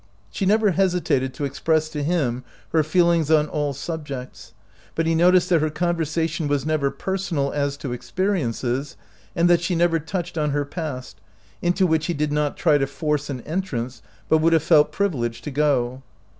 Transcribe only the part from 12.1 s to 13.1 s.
did not try to